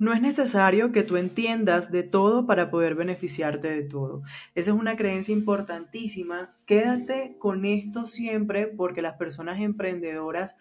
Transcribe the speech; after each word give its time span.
No 0.00 0.12
es 0.12 0.20
necesario 0.20 0.92
que 0.92 1.02
tú 1.02 1.16
entiendas 1.16 1.90
de 1.90 2.04
todo 2.04 2.46
para 2.46 2.70
poder 2.70 2.94
beneficiarte 2.94 3.68
de 3.68 3.82
todo. 3.82 4.22
Esa 4.54 4.70
es 4.70 4.76
una 4.76 4.96
creencia 4.96 5.32
importantísima. 5.32 6.54
Quédate 6.66 7.36
con 7.40 7.64
esto 7.64 8.06
siempre 8.06 8.68
porque 8.68 9.02
las 9.02 9.16
personas 9.16 9.60
emprendedoras 9.60 10.56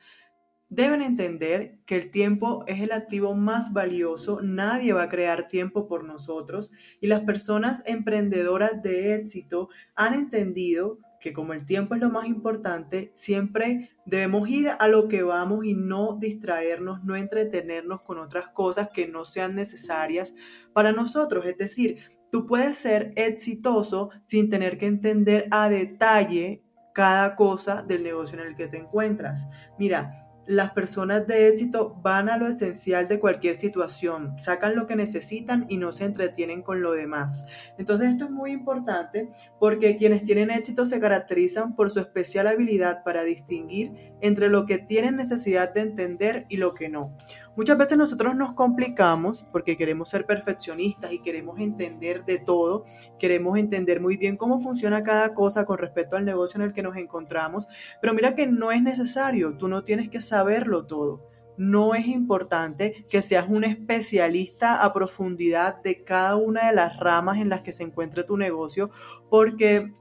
deben 0.70 1.04
entender 1.04 1.78
que 1.86 1.98
el 1.98 2.10
tiempo 2.10 2.64
es 2.66 2.82
el 2.82 2.92
activo 2.92 3.36
más 3.36 3.74
valioso. 3.74 4.42
Nadie 4.42 4.94
va 4.94 5.04
a 5.04 5.10
crear 5.10 5.48
tiempo 5.48 5.88
por 5.88 6.04
nosotros 6.04 6.72
y 7.00 7.06
las 7.06 7.22
personas 7.22 7.84
emprendedoras 7.86 8.82
de 8.82 9.14
éxito 9.14 9.70
han 9.94 10.16
entendido 10.16 10.98
que 11.28 11.34
como 11.34 11.52
el 11.52 11.66
tiempo 11.66 11.94
es 11.94 12.00
lo 12.00 12.10
más 12.10 12.26
importante, 12.26 13.12
siempre 13.14 13.90
debemos 14.06 14.48
ir 14.50 14.70
a 14.80 14.88
lo 14.88 15.10
que 15.10 15.24
vamos 15.24 15.66
y 15.66 15.74
no 15.74 16.16
distraernos, 16.18 17.04
no 17.04 17.18
entretenernos 17.18 18.02
con 18.02 18.18
otras 18.18 18.48
cosas 18.50 18.90
que 18.94 19.10
no 19.10 19.26
sean 19.26 19.54
necesarias 19.54 20.34
para 20.72 20.94
nosotros. 20.94 21.46
Es 21.46 21.58
decir, 21.58 21.98
tú 22.32 22.46
puedes 22.46 22.78
ser 22.78 23.12
exitoso 23.18 24.10
sin 24.26 24.50
tener 24.50 24.78
que 24.78 24.86
entender 24.86 25.48
a 25.52 25.68
detalle 25.68 26.64
cada 26.94 27.36
cosa 27.36 27.82
del 27.82 28.04
negocio 28.04 28.40
en 28.40 28.48
el 28.48 28.56
que 28.56 28.70
te 28.70 28.78
encuentras. 28.78 29.50
Mira, 29.78 30.27
las 30.48 30.72
personas 30.72 31.28
de 31.28 31.50
éxito 31.50 31.96
van 32.02 32.30
a 32.30 32.38
lo 32.38 32.48
esencial 32.48 33.08
de 33.08 33.20
cualquier 33.20 33.56
situación, 33.56 34.40
sacan 34.40 34.76
lo 34.76 34.88
que 34.88 34.96
necesitan 34.96 35.66
y 35.68 35.78
no 35.78 35.92
se 35.92 36.06
entretienen 36.06 36.62
con 36.62 36.82
lo 36.82 36.94
demás. 36.94 37.46
Entonces 37.78 38.10
esto 38.10 38.26
es 38.26 38.32
muy 38.32 38.52
importante 38.52 39.30
porque 39.60 39.98
quienes 39.98 40.24
tienen 40.24 40.50
éxito 40.50 40.86
se 40.86 41.00
caracterizan 41.02 41.76
por 41.76 41.92
su 41.92 42.00
especial 42.00 42.48
habilidad 42.48 43.04
para 43.04 43.24
distinguir 43.24 44.14
entre 44.22 44.48
lo 44.48 44.66
que 44.66 44.78
tienen 44.78 45.18
necesidad 45.18 45.74
de 45.74 45.82
entender 45.82 46.46
y 46.48 46.58
lo 46.58 46.74
que 46.74 46.88
no. 46.88 47.14
Muchas 47.58 47.76
veces 47.80 47.98
nosotros 47.98 48.36
nos 48.36 48.54
complicamos 48.54 49.48
porque 49.52 49.78
queremos 49.78 50.10
ser 50.10 50.28
perfeccionistas 50.28 51.12
y 51.12 51.24
queremos 51.24 51.60
entender 51.60 52.24
de 52.24 52.38
todo, 52.38 52.86
queremos 53.18 53.58
entender 53.58 54.00
muy 54.00 54.16
bien 54.16 54.38
cómo 54.38 54.62
funciona 54.62 55.02
cada 55.02 55.34
cosa 55.34 55.66
con 55.66 55.80
respecto 55.80 56.16
al 56.16 56.24
negocio 56.24 56.60
en 56.60 56.68
el 56.68 56.74
que 56.74 56.84
nos 56.84 56.96
encontramos, 56.98 57.68
pero 58.00 58.14
mira 58.14 58.36
que 58.36 58.46
no 58.46 58.72
es 58.72 58.84
necesario, 58.84 59.58
tú 59.58 59.68
no 59.68 59.84
tienes 59.84 60.08
que 60.10 60.22
saberlo 60.22 60.86
todo. 60.86 61.28
No 61.58 61.96
es 61.96 62.06
importante 62.06 63.08
que 63.10 63.24
seas 63.24 63.48
un 63.50 63.64
especialista 63.64 64.84
a 64.84 64.94
profundidad 64.94 65.82
de 65.82 66.04
cada 66.04 66.36
una 66.36 66.68
de 66.68 66.76
las 66.76 67.00
ramas 67.00 67.40
en 67.40 67.50
las 67.50 67.62
que 67.62 67.72
se 67.72 67.82
encuentre 67.82 68.24
tu 68.24 68.38
negocio, 68.38 68.92
porque 69.32 69.92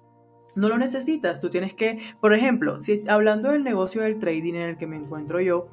no 0.55 0.69
lo 0.69 0.77
necesitas. 0.77 1.41
Tú 1.41 1.48
tienes 1.48 1.73
que, 1.73 2.01
por 2.20 2.35
ejemplo, 2.35 2.83
si 2.83 3.03
hablando 3.09 3.53
del 3.53 3.65
negocio 3.65 4.03
del 4.03 4.19
trading 4.19 4.57
en 4.57 4.69
el 4.69 4.77
que 4.77 4.87
me 4.87 4.97
encuentro 4.97 5.41
yo, 5.41 5.69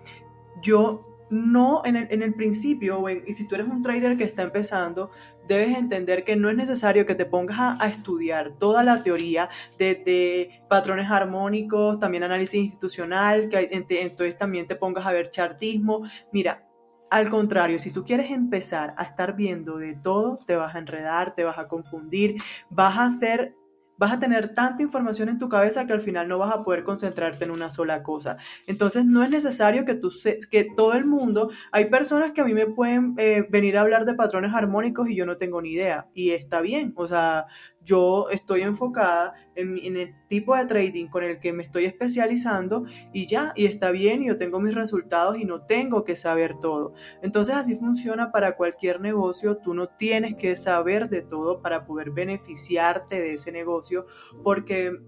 yo 0.62 1.13
no 1.34 1.82
en 1.86 1.96
el, 1.96 2.34
principio, 2.34 3.10
y 3.10 3.34
si 3.34 3.48
tú 3.48 3.56
eres 3.56 3.68
un 3.68 3.82
trader 3.82 4.18
que 4.18 4.24
está 4.24 4.44
empezando, 4.44 5.10
debes 5.48 5.76
entender 5.76 6.24
que 6.24 6.36
no 6.36 6.50
es 6.50 6.56
necesario 6.56 7.06
que 7.06 7.16
te 7.16 7.26
pongas 7.26 7.82
a, 7.82 7.88
estudiar 7.88 8.54
toda 8.60 8.84
la 8.84 9.02
teoría 9.02 9.50
de, 9.78 10.62
patrones 10.70 11.10
armónicos, 11.10 12.00
también 12.00 12.24
análisis 12.24 12.56
institucional, 12.56 13.50
que 13.50 13.70
entonces 13.72 14.38
también 14.38 14.68
te 14.68 14.76
pongas 14.76 15.06
a 15.06 15.12
ver 15.12 15.32
chartismo. 15.32 16.04
Mira, 16.32 16.68
al 17.10 17.30
contrario, 17.30 17.80
si 17.80 17.92
tú 17.92 18.04
quieres 18.04 18.32
empezar 18.32 18.94
a 18.98 19.04
estar 19.04 19.36
viendo 19.36 19.78
de 19.78 19.96
todo, 19.96 20.38
te 20.46 20.56
vas 20.56 20.76
a 20.76 20.80
enredar, 20.80 21.36
te 21.36 21.44
vas 21.44 21.58
a 21.58 21.68
confundir, 21.68 22.38
vas 22.70 22.98
a 22.98 23.10
ser 23.10 23.56
vas 23.98 24.12
a 24.12 24.20
tener 24.20 24.54
tanta 24.54 24.84
información 24.84 25.30
en 25.30 25.40
tu 25.40 25.50
cabeza 25.50 25.86
que 25.86 25.94
al 25.94 26.02
final 26.02 26.28
no 26.28 26.38
vas 26.38 26.54
a 26.54 26.64
poder 26.64 26.84
concentrarte 26.84 27.46
en 27.46 27.52
una 27.52 27.70
sola 27.70 28.04
cosa. 28.04 28.38
Entonces 28.68 29.06
no 29.06 29.24
es 29.24 29.30
necesario 29.30 29.86
que 29.86 29.96
tú 29.96 30.10
que 30.50 30.68
todo 30.76 30.94
el 30.94 31.06
mundo, 31.06 31.52
hay 31.72 31.86
personas 31.86 32.32
que 32.32 32.42
a 32.42 32.46
mí 32.46 32.54
me 32.54 32.68
pueden 32.68 33.14
eh, 33.18 33.46
venir 33.50 33.78
a 33.78 33.82
hablar 33.82 34.06
de 34.06 34.14
patrones 34.14 34.54
armónicos 34.54 35.10
y 35.10 35.16
yo 35.16 35.26
no 35.26 35.38
tengo 35.38 35.62
ni 35.62 35.74
idea 35.74 36.08
y 36.14 36.32
está 36.32 36.62
bien, 36.62 36.94
o 36.96 37.08
sea, 37.08 37.46
yo 37.84 38.30
estoy 38.30 38.62
enfocada 38.62 39.34
en, 39.56 39.96
el 39.98 40.16
tipo 40.28 40.56
de 40.56 40.66
trading 40.66 41.08
con 41.08 41.24
el 41.24 41.40
que 41.40 41.54
me 41.54 41.64
estoy 41.64 41.86
especializando 41.86 42.86
y 43.14 43.28
ya, 43.28 43.54
y 43.56 43.66
está 43.66 43.92
bien, 43.92 44.24
yo 44.24 44.38
tengo 44.38 44.60
mis 44.60 44.74
resultados 44.74 45.38
y 45.38 45.46
no 45.46 45.66
tengo 45.66 46.04
que 46.04 46.16
saber 46.16 46.56
todo. 46.60 46.94
Entonces 47.22 47.56
así 47.56 47.76
funciona 47.76 48.32
para 48.32 48.56
cualquier 48.56 49.00
negocio, 49.02 49.58
tú 49.58 49.74
no 49.74 49.90
tienes 49.90 50.36
que 50.36 50.56
saber 50.56 51.10
de 51.10 51.22
todo 51.22 51.62
para 51.62 51.86
poder 51.86 52.12
beneficiarte 52.12 53.22
de 53.22 53.34
ese 53.34 53.52
negocio, 53.52 54.06
porque 54.44 55.00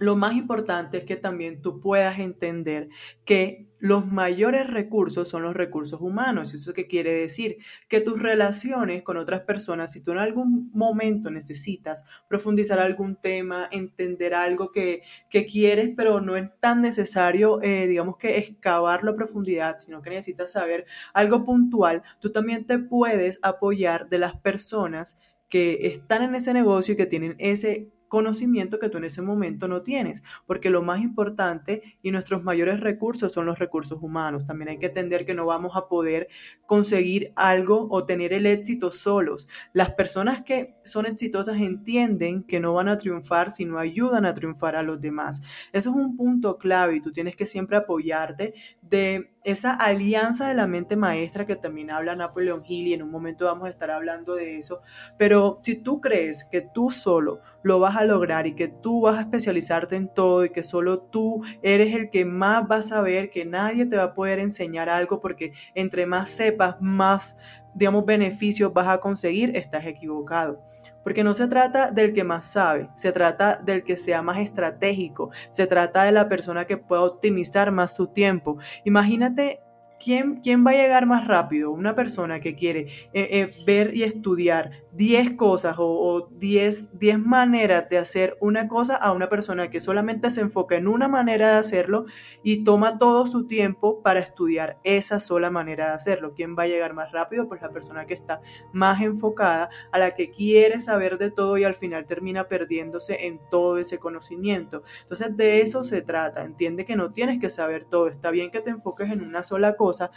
lo 0.00 0.16
más 0.16 0.34
importante 0.34 0.96
es 0.98 1.04
que 1.04 1.16
también 1.16 1.60
tú 1.60 1.78
puedas 1.78 2.18
entender 2.18 2.88
que 3.26 3.66
los 3.78 4.06
mayores 4.06 4.66
recursos 4.66 5.28
son 5.28 5.42
los 5.42 5.54
recursos 5.54 6.00
humanos. 6.00 6.54
¿Eso 6.54 6.72
qué 6.72 6.86
quiere 6.86 7.12
decir? 7.12 7.58
Que 7.86 8.00
tus 8.00 8.18
relaciones 8.18 9.02
con 9.02 9.18
otras 9.18 9.42
personas, 9.42 9.92
si 9.92 10.02
tú 10.02 10.12
en 10.12 10.18
algún 10.18 10.70
momento 10.72 11.30
necesitas 11.30 12.04
profundizar 12.28 12.78
algún 12.78 13.16
tema, 13.16 13.68
entender 13.70 14.32
algo 14.32 14.72
que, 14.72 15.02
quieres, 15.30 15.90
pero 15.94 16.22
no 16.22 16.34
es 16.34 16.48
tan 16.60 16.80
necesario, 16.80 17.60
eh, 17.62 17.86
digamos 17.86 18.16
que 18.16 18.38
excavarlo 18.38 19.12
a 19.12 19.16
profundidad, 19.16 19.76
sino 19.78 20.00
que 20.00 20.10
necesitas 20.10 20.52
saber 20.52 20.86
algo 21.12 21.44
puntual, 21.44 22.02
tú 22.20 22.32
también 22.32 22.66
te 22.66 22.78
puedes 22.78 23.38
apoyar 23.42 24.08
de 24.08 24.18
las 24.18 24.34
personas 24.34 25.18
que 25.50 25.78
están 25.82 26.22
en 26.22 26.34
ese 26.34 26.54
negocio 26.54 26.94
y 26.94 26.96
que 26.96 27.06
tienen 27.06 27.34
ese 27.38 27.90
conocimiento 28.10 28.80
que 28.80 28.90
tú 28.90 28.98
en 28.98 29.04
ese 29.04 29.22
momento 29.22 29.68
no 29.68 29.82
tienes, 29.82 30.22
porque 30.44 30.68
lo 30.68 30.82
más 30.82 31.00
importante 31.00 31.96
y 32.02 32.10
nuestros 32.10 32.42
mayores 32.42 32.80
recursos 32.80 33.32
son 33.32 33.46
los 33.46 33.58
recursos 33.58 34.02
humanos. 34.02 34.46
También 34.46 34.68
hay 34.68 34.78
que 34.78 34.86
entender 34.86 35.24
que 35.24 35.32
no 35.32 35.46
vamos 35.46 35.76
a 35.76 35.86
poder 35.88 36.28
conseguir 36.66 37.30
algo 37.36 37.86
o 37.88 38.04
tener 38.04 38.32
el 38.32 38.46
éxito 38.46 38.90
solos. 38.90 39.48
Las 39.72 39.92
personas 39.92 40.42
que 40.42 40.74
son 40.84 41.06
exitosas 41.06 41.60
entienden 41.60 42.42
que 42.42 42.58
no 42.58 42.74
van 42.74 42.88
a 42.88 42.98
triunfar 42.98 43.52
si 43.52 43.64
no 43.64 43.78
ayudan 43.78 44.26
a 44.26 44.34
triunfar 44.34 44.74
a 44.74 44.82
los 44.82 45.00
demás. 45.00 45.40
Eso 45.72 45.90
es 45.90 45.96
un 45.96 46.16
punto 46.16 46.58
clave 46.58 46.96
y 46.96 47.00
tú 47.00 47.12
tienes 47.12 47.36
que 47.36 47.46
siempre 47.46 47.76
apoyarte 47.76 48.54
de 48.82 49.30
esa 49.44 49.72
alianza 49.72 50.48
de 50.48 50.54
la 50.54 50.66
mente 50.66 50.96
maestra 50.96 51.46
que 51.46 51.56
también 51.56 51.90
habla 51.90 52.16
Napoleon 52.16 52.62
Hill 52.66 52.88
y 52.88 52.94
en 52.94 53.02
un 53.02 53.10
momento 53.10 53.44
vamos 53.44 53.68
a 53.68 53.70
estar 53.70 53.90
hablando 53.90 54.34
de 54.34 54.58
eso, 54.58 54.80
pero 55.16 55.60
si 55.62 55.76
tú 55.76 56.00
crees 56.00 56.44
que 56.50 56.60
tú 56.60 56.90
solo 56.90 57.40
lo 57.62 57.78
vas 57.78 57.96
a 57.96 58.04
lograr 58.04 58.46
y 58.46 58.54
que 58.54 58.68
tú 58.68 59.02
vas 59.02 59.18
a 59.18 59.22
especializarte 59.22 59.96
en 59.96 60.08
todo 60.08 60.44
y 60.44 60.50
que 60.50 60.62
solo 60.62 61.00
tú 61.00 61.42
eres 61.62 61.94
el 61.94 62.10
que 62.10 62.24
más 62.24 62.64
va 62.70 62.76
a 62.76 62.82
saber, 62.82 63.30
que 63.30 63.44
nadie 63.44 63.86
te 63.86 63.96
va 63.96 64.04
a 64.04 64.14
poder 64.14 64.38
enseñar 64.38 64.88
algo 64.88 65.20
porque 65.20 65.52
entre 65.74 66.06
más 66.06 66.30
sepas, 66.30 66.76
más, 66.80 67.38
digamos, 67.74 68.04
beneficios 68.04 68.72
vas 68.72 68.88
a 68.88 68.98
conseguir, 68.98 69.56
estás 69.56 69.84
equivocado. 69.86 70.62
Porque 71.02 71.24
no 71.24 71.32
se 71.32 71.48
trata 71.48 71.90
del 71.90 72.12
que 72.12 72.24
más 72.24 72.44
sabe, 72.44 72.90
se 72.94 73.10
trata 73.12 73.56
del 73.56 73.84
que 73.84 73.96
sea 73.96 74.20
más 74.20 74.38
estratégico, 74.38 75.30
se 75.48 75.66
trata 75.66 76.04
de 76.04 76.12
la 76.12 76.28
persona 76.28 76.66
que 76.66 76.76
pueda 76.76 77.02
optimizar 77.02 77.72
más 77.72 77.96
su 77.96 78.08
tiempo. 78.08 78.58
Imagínate 78.84 79.60
¿Quién, 80.02 80.36
¿quién, 80.36 80.66
va 80.66 80.70
a 80.70 80.74
llegar 80.74 81.04
más 81.04 81.28
rápido? 81.28 81.70
Una 81.70 81.94
persona 81.94 82.40
que 82.40 82.54
quiere 82.54 82.86
eh, 83.12 83.28
eh, 83.30 83.50
ver 83.66 83.94
y 83.94 84.02
estudiar 84.02 84.70
10 84.92 85.36
cosas 85.36 85.76
o, 85.78 86.28
10, 86.32 86.98
10, 86.98 87.18
maneras 87.18 87.88
de 87.88 87.98
hacer 87.98 88.36
una 88.40 88.68
cosa 88.68 88.96
a 88.96 89.12
una 89.12 89.28
persona 89.28 89.70
que 89.70 89.80
solamente 89.80 90.30
se 90.30 90.40
enfoca 90.40 90.76
en 90.76 90.88
una 90.88 91.08
manera 91.08 91.52
de 91.52 91.58
hacerlo 91.58 92.06
y 92.42 92.64
toma 92.64 92.98
todo 92.98 93.26
su 93.26 93.46
tiempo 93.46 94.02
para 94.02 94.20
estudiar 94.20 94.78
esa 94.84 95.20
sola 95.20 95.50
manera 95.50 95.88
de 95.88 95.92
hacerlo. 95.94 96.34
¿Quién 96.34 96.56
va 96.56 96.64
a 96.64 96.68
llegar 96.68 96.94
más 96.94 97.12
rápido? 97.12 97.48
Pues 97.48 97.62
la 97.62 97.70
persona 97.70 98.06
que 98.06 98.14
está 98.14 98.40
más 98.72 99.00
enfocada, 99.00 99.70
a 99.92 99.98
la 99.98 100.14
que 100.14 100.30
quiere 100.30 100.80
saber 100.80 101.18
de 101.18 101.30
todo 101.30 101.56
y 101.58 101.64
al 101.64 101.74
final 101.74 102.06
termina 102.06 102.48
perdiéndose 102.48 103.26
en 103.26 103.40
todo 103.50 103.78
ese 103.78 103.98
conocimiento. 103.98 104.82
Entonces 105.02 105.36
de 105.36 105.62
eso 105.62 105.84
se 105.84 106.02
trata. 106.02 106.44
Entiende 106.44 106.84
que 106.84 106.96
no 106.96 107.12
tienes 107.12 107.40
que 107.40 107.50
saber 107.50 107.84
todo. 107.84 108.08
Está 108.08 108.30
bien 108.30 108.50
que 108.50 108.60
te 108.60 108.70
enfoques 108.70 109.10
en 109.10 109.22
una 109.22 109.44
sola 109.44 109.76
cosa 109.76 110.10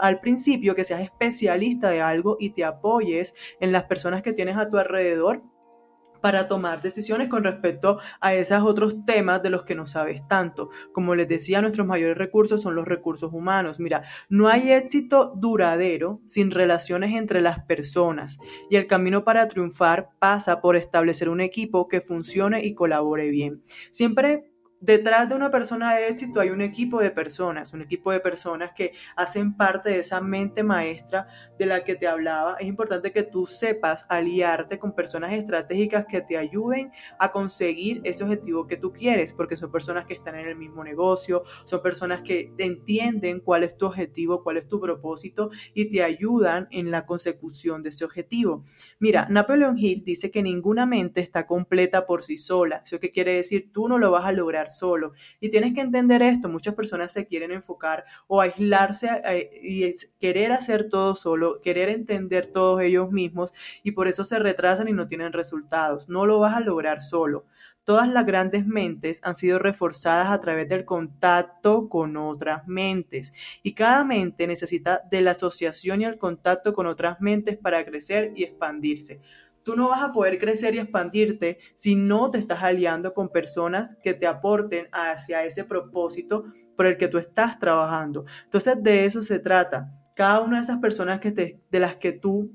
al 0.00 0.20
principio, 0.20 0.74
que 0.74 0.84
seas 0.84 1.00
especialista 1.00 1.90
de 1.90 2.00
algo 2.00 2.36
y 2.38 2.50
te 2.50 2.64
apoyes 2.64 3.34
en 3.60 3.72
las 3.72 3.84
personas 3.84 4.11
que 4.20 4.34
tienes 4.34 4.58
a 4.58 4.68
tu 4.68 4.76
alrededor 4.76 5.42
para 6.22 6.48
tomar 6.48 6.80
decisiones 6.80 7.28
con 7.28 7.44
respecto 7.44 7.98
a 8.20 8.34
esos 8.34 8.62
otros 8.62 9.04
temas 9.04 9.42
de 9.42 9.50
los 9.50 9.64
que 9.64 9.74
no 9.74 9.86
sabes 9.86 10.26
tanto. 10.28 10.70
Como 10.92 11.14
les 11.14 11.28
decía, 11.28 11.60
nuestros 11.60 11.86
mayores 11.86 12.16
recursos 12.16 12.62
son 12.62 12.74
los 12.74 12.86
recursos 12.86 13.32
humanos. 13.32 13.80
Mira, 13.80 14.04
no 14.30 14.48
hay 14.48 14.70
éxito 14.72 15.34
duradero 15.36 16.20
sin 16.26 16.50
relaciones 16.50 17.14
entre 17.14 17.42
las 17.42 17.64
personas 17.64 18.38
y 18.70 18.76
el 18.76 18.86
camino 18.86 19.24
para 19.24 19.48
triunfar 19.48 20.10
pasa 20.18 20.60
por 20.60 20.76
establecer 20.76 21.28
un 21.28 21.40
equipo 21.40 21.88
que 21.88 22.00
funcione 22.00 22.64
y 22.64 22.74
colabore 22.74 23.28
bien. 23.28 23.62
Siempre 23.90 24.51
detrás 24.82 25.28
de 25.28 25.36
una 25.36 25.50
persona 25.52 25.94
de 25.94 26.08
éxito 26.08 26.40
hay 26.40 26.50
un 26.50 26.60
equipo 26.60 27.00
de 27.00 27.12
personas, 27.12 27.72
un 27.72 27.82
equipo 27.82 28.10
de 28.10 28.18
personas 28.18 28.72
que 28.74 28.92
hacen 29.14 29.56
parte 29.56 29.90
de 29.90 30.00
esa 30.00 30.20
mente 30.20 30.64
maestra 30.64 31.28
de 31.56 31.66
la 31.66 31.84
que 31.84 31.94
te 31.94 32.08
hablaba. 32.08 32.56
Es 32.58 32.66
importante 32.66 33.12
que 33.12 33.22
tú 33.22 33.46
sepas 33.46 34.04
aliarte 34.08 34.80
con 34.80 34.92
personas 34.92 35.32
estratégicas 35.32 36.04
que 36.06 36.20
te 36.20 36.36
ayuden 36.36 36.90
a 37.20 37.30
conseguir 37.30 38.00
ese 38.02 38.24
objetivo 38.24 38.66
que 38.66 38.76
tú 38.76 38.92
quieres, 38.92 39.32
porque 39.32 39.56
son 39.56 39.70
personas 39.70 40.04
que 40.04 40.14
están 40.14 40.34
en 40.34 40.48
el 40.48 40.56
mismo 40.56 40.82
negocio, 40.82 41.44
son 41.64 41.80
personas 41.80 42.22
que 42.22 42.52
entienden 42.58 43.38
cuál 43.38 43.62
es 43.62 43.76
tu 43.76 43.86
objetivo, 43.86 44.42
cuál 44.42 44.56
es 44.56 44.66
tu 44.66 44.80
propósito 44.80 45.50
y 45.74 45.90
te 45.90 46.02
ayudan 46.02 46.66
en 46.72 46.90
la 46.90 47.06
consecución 47.06 47.84
de 47.84 47.90
ese 47.90 48.04
objetivo. 48.04 48.64
Mira, 48.98 49.28
Napoleon 49.30 49.78
Hill 49.78 50.02
dice 50.04 50.32
que 50.32 50.42
ninguna 50.42 50.86
mente 50.86 51.20
está 51.20 51.46
completa 51.46 52.04
por 52.04 52.24
sí 52.24 52.36
sola. 52.36 52.82
¿Eso 52.84 52.98
qué 52.98 53.12
quiere 53.12 53.36
decir? 53.36 53.70
Tú 53.72 53.86
no 53.86 53.98
lo 53.98 54.10
vas 54.10 54.24
a 54.24 54.32
lograr 54.32 54.71
solo. 54.76 55.12
Y 55.40 55.50
tienes 55.50 55.74
que 55.74 55.80
entender 55.80 56.22
esto, 56.22 56.48
muchas 56.48 56.74
personas 56.74 57.12
se 57.12 57.26
quieren 57.26 57.52
enfocar 57.52 58.04
o 58.26 58.40
aislarse 58.40 59.08
eh, 59.24 59.50
y 59.62 59.94
querer 60.20 60.52
hacer 60.52 60.88
todo 60.88 61.16
solo, 61.16 61.60
querer 61.60 61.88
entender 61.88 62.48
todos 62.48 62.80
ellos 62.82 63.10
mismos 63.10 63.52
y 63.82 63.92
por 63.92 64.08
eso 64.08 64.24
se 64.24 64.38
retrasan 64.38 64.88
y 64.88 64.92
no 64.92 65.06
tienen 65.06 65.32
resultados. 65.32 66.08
No 66.08 66.26
lo 66.26 66.38
vas 66.38 66.56
a 66.56 66.60
lograr 66.60 67.02
solo. 67.02 67.44
Todas 67.84 68.08
las 68.08 68.24
grandes 68.24 68.64
mentes 68.64 69.20
han 69.24 69.34
sido 69.34 69.58
reforzadas 69.58 70.28
a 70.28 70.40
través 70.40 70.68
del 70.68 70.84
contacto 70.84 71.88
con 71.88 72.16
otras 72.16 72.66
mentes 72.68 73.32
y 73.64 73.74
cada 73.74 74.04
mente 74.04 74.46
necesita 74.46 75.02
de 75.10 75.20
la 75.20 75.32
asociación 75.32 76.00
y 76.00 76.04
el 76.04 76.16
contacto 76.16 76.74
con 76.74 76.86
otras 76.86 77.20
mentes 77.20 77.58
para 77.58 77.84
crecer 77.84 78.32
y 78.36 78.44
expandirse. 78.44 79.20
Tú 79.64 79.76
no 79.76 79.88
vas 79.88 80.02
a 80.02 80.12
poder 80.12 80.38
crecer 80.38 80.74
y 80.74 80.78
expandirte 80.78 81.58
si 81.74 81.94
no 81.94 82.30
te 82.30 82.38
estás 82.38 82.62
aliando 82.62 83.14
con 83.14 83.28
personas 83.28 83.96
que 84.02 84.14
te 84.14 84.26
aporten 84.26 84.88
hacia 84.92 85.44
ese 85.44 85.64
propósito 85.64 86.44
por 86.76 86.86
el 86.86 86.96
que 86.96 87.08
tú 87.08 87.18
estás 87.18 87.58
trabajando. 87.58 88.24
Entonces 88.44 88.82
de 88.82 89.04
eso 89.04 89.22
se 89.22 89.38
trata. 89.38 89.92
Cada 90.14 90.40
una 90.40 90.56
de 90.56 90.62
esas 90.62 90.78
personas 90.78 91.20
que 91.20 91.32
te, 91.32 91.60
de 91.70 91.80
las 91.80 91.96
que 91.96 92.12
tú 92.12 92.52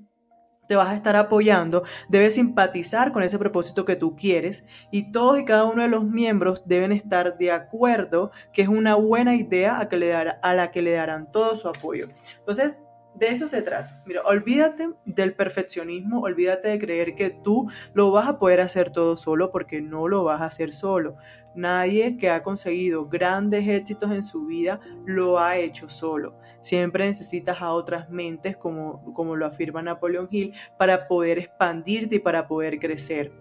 te 0.68 0.76
vas 0.76 0.90
a 0.90 0.96
estar 0.96 1.16
apoyando, 1.16 1.84
debe 2.10 2.30
simpatizar 2.30 3.12
con 3.12 3.24
ese 3.24 3.40
propósito 3.40 3.86
que 3.86 3.96
tú 3.96 4.16
quieres 4.16 4.66
y 4.92 5.12
todos 5.12 5.40
y 5.40 5.46
cada 5.46 5.64
uno 5.64 5.82
de 5.82 5.88
los 5.88 6.04
miembros 6.04 6.64
deben 6.66 6.92
estar 6.92 7.38
de 7.38 7.52
acuerdo 7.52 8.32
que 8.54 8.64
es 8.64 8.68
una 8.68 8.96
buena 8.96 9.36
idea 9.36 9.80
a, 9.80 9.88
que 9.88 9.98
le 9.98 10.14
a 10.14 10.54
la 10.54 10.72
que 10.72 10.82
le 10.82 10.92
darán 10.92 11.32
todo 11.32 11.56
su 11.56 11.70
apoyo. 11.70 12.08
Entonces, 12.40 12.80
de 13.18 13.30
eso 13.30 13.48
se 13.48 13.62
trata. 13.62 14.02
Mira, 14.06 14.22
olvídate 14.26 14.90
del 15.06 15.34
perfeccionismo, 15.34 16.22
olvídate 16.22 16.70
de 16.70 16.80
creer 16.80 17.16
que 17.16 17.30
tú 17.30 17.70
lo 17.94 18.12
vas 18.12 18.28
a 18.28 18.38
poder 18.38 18.62
hacer 18.62 18.92
todo 18.92 19.16
solo 19.16 19.52
porque 19.52 19.82
no 19.82 20.08
lo 20.08 20.24
vas 20.24 20.42
a 20.42 20.46
hacer 20.46 20.74
solo. 20.74 21.16
Nadie 21.56 22.18
que 22.18 22.30
ha 22.30 22.44
conseguido 22.44 23.08
grandes 23.08 23.68
éxitos 23.68 24.12
en 24.12 24.22
su 24.22 24.46
vida 24.46 24.80
lo 25.06 25.40
ha 25.40 25.58
hecho 25.58 25.90
solo. 25.90 26.36
Siempre 26.62 27.08
necesitas 27.08 27.62
a 27.62 27.72
otras 27.72 28.10
mentes, 28.10 28.58
como, 28.58 29.14
como 29.14 29.36
lo 29.36 29.46
afirma 29.46 29.82
Napoleon 29.82 30.28
Hill, 30.30 30.54
para 30.78 31.08
poder 31.08 31.40
expandirte 31.40 32.18
y 32.18 32.20
para 32.20 32.48
poder 32.48 32.78
crecer. 32.78 33.32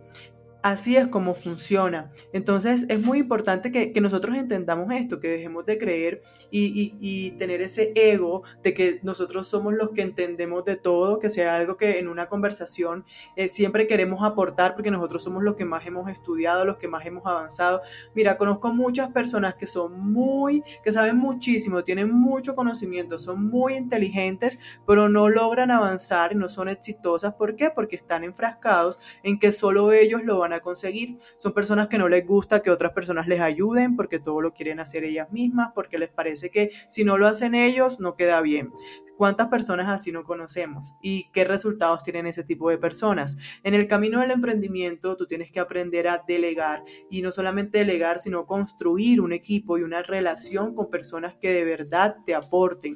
Así 0.66 0.96
es 0.96 1.06
como 1.06 1.34
funciona. 1.34 2.10
Entonces 2.32 2.86
es 2.88 3.00
muy 3.00 3.18
importante 3.20 3.70
que, 3.70 4.00
nosotros 4.00 4.36
entendamos 4.36 4.92
esto, 4.92 5.20
que 5.20 5.28
dejemos 5.28 5.64
de 5.64 5.78
creer 5.78 6.22
y, 6.50 7.30
tener 7.38 7.62
ese 7.62 7.92
ego 7.94 8.42
de 8.64 8.74
que 8.74 8.98
nosotros 9.04 9.46
somos 9.46 9.74
los 9.74 9.90
que 9.90 10.02
entendemos 10.02 10.64
de 10.64 10.74
todo, 10.74 11.20
que 11.20 11.30
sea 11.30 11.54
algo 11.54 11.76
que 11.76 12.00
en 12.00 12.08
una 12.08 12.28
conversación 12.28 13.04
eh, 13.36 13.48
siempre 13.48 13.86
queremos 13.86 14.24
aportar 14.24 14.74
porque 14.74 14.90
nosotros 14.90 15.22
somos 15.22 15.44
los 15.44 15.54
que 15.54 15.64
más 15.64 15.86
hemos 15.86 16.10
estudiado, 16.10 16.64
los 16.64 16.78
que 16.78 16.88
más 16.88 17.06
hemos 17.06 17.24
avanzado. 17.26 17.82
Mira, 18.16 18.36
conozco 18.36 18.72
muchas 18.72 19.12
personas 19.12 19.54
que 19.54 19.68
son 19.68 20.00
muy, 20.00 20.64
que 20.82 20.90
saben 20.90 21.16
muchísimo, 21.16 21.84
tienen 21.84 22.10
mucho 22.10 22.56
conocimiento, 22.56 23.20
son 23.20 23.46
muy 23.46 23.74
inteligentes, 23.74 24.58
pero 24.84 25.08
no 25.08 25.28
logran 25.28 25.70
avanzar 25.70 26.34
no 26.34 26.48
son 26.48 26.68
exitosas. 26.68 27.34
¿Por 27.34 27.54
qué? 27.54 27.70
Porque 27.70 27.94
están 27.94 28.24
enfrascados 28.24 28.98
en 29.22 29.38
que 29.38 29.52
solo 29.52 29.92
ellos 29.92 30.24
lo 30.24 30.40
van 30.40 30.54
a 30.54 30.56
conseguir. 30.61 31.19
Son 31.38 31.53
personas 31.53 31.88
que 31.88 31.99
no 31.99 32.08
les 32.08 32.26
gusta 32.26 32.62
que 32.62 32.70
otras 32.70 32.93
personas 32.93 33.26
les 33.29 33.41
ayuden 33.41 33.97
porque 33.97 34.19
todo 34.19 34.41
lo 34.41 34.53
quieren 34.53 34.81
hacer 34.81 35.05
ellas 35.05 35.31
mismas, 35.31 35.73
porque 35.75 35.99
les 35.99 36.11
parece 36.11 36.50
que 36.50 36.70
si 36.88 37.05
no 37.05 37.19
lo 37.19 37.26
hacen 37.26 37.55
ellos 37.55 38.00
no 38.00 38.17
queda 38.17 38.41
bien. 38.41 38.73
¿Cuántas 39.17 39.49
personas 39.49 39.88
así 39.88 40.12
no 40.12 40.25
conocemos? 40.25 40.94
¿Y 41.00 41.31
qué 41.32 41.44
resultados 41.44 42.03
tienen 42.03 42.26
ese 42.26 42.44
tipo 42.44 42.69
de 42.69 42.76
personas? 42.76 43.38
En 43.62 43.73
el 43.73 43.87
camino 43.87 44.20
del 44.20 44.31
emprendimiento 44.31 45.17
tú 45.17 45.26
tienes 45.26 45.50
que 45.50 45.61
aprender 45.61 46.06
a 46.06 46.23
delegar 46.29 46.85
y 47.11 47.23
no 47.23 47.32
solamente 47.32 47.79
delegar, 47.79 48.19
sino 48.19 48.44
construir 48.44 49.23
un 49.23 49.32
equipo 49.32 49.79
y 49.79 49.82
una 49.82 50.02
relación 50.02 50.75
con 50.75 50.91
personas 50.91 51.35
que 51.35 51.50
de 51.50 51.64
verdad 51.64 52.17
te 52.26 52.35
aporten. 52.35 52.94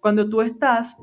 Cuando 0.00 0.28
tú 0.28 0.40
estás 0.40 0.96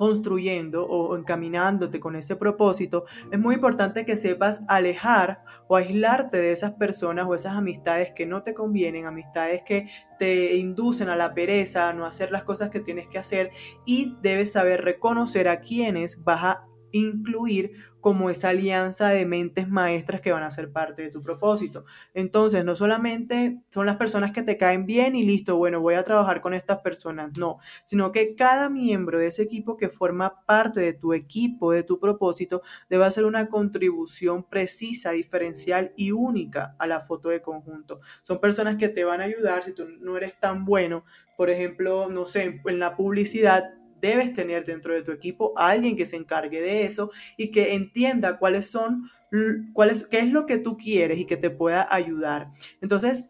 construyendo 0.00 0.86
o 0.86 1.14
encaminándote 1.14 2.00
con 2.00 2.16
ese 2.16 2.34
propósito, 2.34 3.04
es 3.30 3.38
muy 3.38 3.56
importante 3.56 4.06
que 4.06 4.16
sepas 4.16 4.64
alejar 4.66 5.42
o 5.68 5.76
aislarte 5.76 6.38
de 6.38 6.52
esas 6.52 6.72
personas 6.72 7.26
o 7.28 7.34
esas 7.34 7.52
amistades 7.52 8.10
que 8.16 8.24
no 8.24 8.42
te 8.42 8.54
convienen, 8.54 9.04
amistades 9.04 9.60
que 9.62 9.90
te 10.18 10.56
inducen 10.56 11.10
a 11.10 11.16
la 11.16 11.34
pereza, 11.34 11.90
a 11.90 11.92
no 11.92 12.06
hacer 12.06 12.32
las 12.32 12.44
cosas 12.44 12.70
que 12.70 12.80
tienes 12.80 13.08
que 13.08 13.18
hacer 13.18 13.50
y 13.84 14.16
debes 14.22 14.52
saber 14.52 14.84
reconocer 14.84 15.48
a 15.48 15.60
quienes 15.60 16.24
vas 16.24 16.44
a 16.44 16.64
incluir 16.92 17.72
como 18.00 18.30
esa 18.30 18.50
alianza 18.50 19.08
de 19.08 19.26
mentes 19.26 19.68
maestras 19.68 20.20
que 20.20 20.32
van 20.32 20.42
a 20.42 20.50
ser 20.50 20.72
parte 20.72 21.02
de 21.02 21.10
tu 21.10 21.22
propósito. 21.22 21.84
Entonces, 22.14 22.64
no 22.64 22.76
solamente 22.76 23.60
son 23.70 23.86
las 23.86 23.96
personas 23.96 24.32
que 24.32 24.42
te 24.42 24.56
caen 24.56 24.86
bien 24.86 25.14
y 25.14 25.22
listo, 25.22 25.56
bueno, 25.56 25.80
voy 25.80 25.94
a 25.94 26.04
trabajar 26.04 26.40
con 26.40 26.54
estas 26.54 26.80
personas, 26.80 27.36
no, 27.36 27.58
sino 27.84 28.12
que 28.12 28.34
cada 28.34 28.68
miembro 28.68 29.18
de 29.18 29.26
ese 29.26 29.42
equipo 29.42 29.76
que 29.76 29.88
forma 29.88 30.44
parte 30.46 30.80
de 30.80 30.92
tu 30.92 31.12
equipo, 31.12 31.72
de 31.72 31.82
tu 31.82 31.98
propósito, 32.00 32.62
debe 32.88 33.04
hacer 33.04 33.24
una 33.24 33.48
contribución 33.48 34.44
precisa, 34.44 35.10
diferencial 35.12 35.92
y 35.96 36.12
única 36.12 36.74
a 36.78 36.86
la 36.86 37.00
foto 37.00 37.28
de 37.28 37.42
conjunto. 37.42 38.00
Son 38.22 38.40
personas 38.40 38.76
que 38.76 38.88
te 38.88 39.04
van 39.04 39.20
a 39.20 39.24
ayudar 39.24 39.62
si 39.62 39.72
tú 39.72 39.86
no 40.00 40.16
eres 40.16 40.38
tan 40.38 40.64
bueno, 40.64 41.04
por 41.36 41.48
ejemplo, 41.48 42.08
no 42.10 42.26
sé, 42.26 42.60
en 42.64 42.78
la 42.78 42.96
publicidad 42.96 43.79
debes 44.00 44.32
tener 44.32 44.64
dentro 44.64 44.94
de 44.94 45.02
tu 45.02 45.12
equipo 45.12 45.52
a 45.56 45.68
alguien 45.68 45.96
que 45.96 46.06
se 46.06 46.16
encargue 46.16 46.60
de 46.60 46.84
eso 46.84 47.10
y 47.36 47.50
que 47.50 47.74
entienda 47.74 48.38
cuáles 48.38 48.66
son, 48.70 49.10
cuáles, 49.72 50.06
qué 50.06 50.20
es 50.20 50.30
lo 50.30 50.46
que 50.46 50.58
tú 50.58 50.76
quieres 50.76 51.18
y 51.18 51.26
que 51.26 51.36
te 51.36 51.50
pueda 51.50 51.86
ayudar. 51.94 52.48
Entonces, 52.80 53.28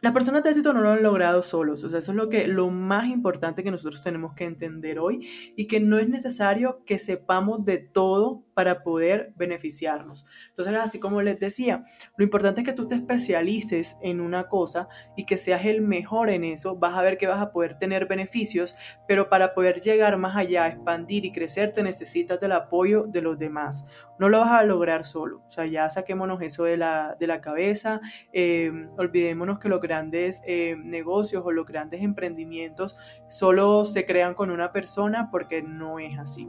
las 0.00 0.12
personas 0.12 0.44
de 0.44 0.50
éxito 0.50 0.72
no 0.72 0.82
lo 0.82 0.90
han 0.90 1.02
logrado 1.02 1.42
solos, 1.42 1.82
o 1.82 1.90
sea, 1.90 1.98
eso 1.98 2.12
es 2.12 2.16
lo, 2.16 2.28
que, 2.28 2.46
lo 2.46 2.70
más 2.70 3.08
importante 3.08 3.64
que 3.64 3.70
nosotros 3.70 4.02
tenemos 4.02 4.34
que 4.34 4.44
entender 4.44 4.98
hoy 4.98 5.26
y 5.56 5.66
que 5.66 5.80
no 5.80 5.98
es 5.98 6.08
necesario 6.08 6.84
que 6.84 6.98
sepamos 6.98 7.64
de 7.64 7.78
todo 7.78 8.45
para 8.56 8.82
poder 8.82 9.34
beneficiarnos. 9.36 10.24
Entonces, 10.48 10.74
así 10.76 10.98
como 10.98 11.20
les 11.20 11.38
decía, 11.38 11.84
lo 12.16 12.24
importante 12.24 12.62
es 12.62 12.64
que 12.64 12.72
tú 12.72 12.88
te 12.88 12.94
especialices 12.94 13.98
en 14.00 14.22
una 14.22 14.48
cosa 14.48 14.88
y 15.14 15.26
que 15.26 15.36
seas 15.36 15.66
el 15.66 15.82
mejor 15.82 16.30
en 16.30 16.42
eso, 16.42 16.74
vas 16.74 16.94
a 16.94 17.02
ver 17.02 17.18
que 17.18 17.26
vas 17.26 17.42
a 17.42 17.52
poder 17.52 17.78
tener 17.78 18.06
beneficios, 18.06 18.74
pero 19.06 19.28
para 19.28 19.52
poder 19.52 19.82
llegar 19.82 20.16
más 20.16 20.38
allá, 20.38 20.68
expandir 20.68 21.26
y 21.26 21.32
crecer, 21.32 21.74
te 21.74 21.82
necesitas 21.82 22.40
del 22.40 22.52
apoyo 22.52 23.04
de 23.06 23.20
los 23.20 23.38
demás. 23.38 23.84
No 24.18 24.30
lo 24.30 24.40
vas 24.40 24.52
a 24.52 24.62
lograr 24.62 25.04
solo, 25.04 25.42
o 25.46 25.50
sea, 25.50 25.66
ya 25.66 25.90
saquémonos 25.90 26.40
eso 26.40 26.64
de 26.64 26.78
la, 26.78 27.14
de 27.20 27.26
la 27.26 27.42
cabeza, 27.42 28.00
eh, 28.32 28.72
olvidémonos 28.96 29.58
que 29.58 29.68
los 29.68 29.82
grandes 29.82 30.40
eh, 30.46 30.76
negocios 30.82 31.42
o 31.44 31.52
los 31.52 31.66
grandes 31.66 32.00
emprendimientos 32.00 32.96
solo 33.28 33.84
se 33.84 34.06
crean 34.06 34.34
con 34.34 34.50
una 34.50 34.72
persona 34.72 35.30
porque 35.30 35.62
no 35.62 35.98
es 35.98 36.18
así. 36.18 36.48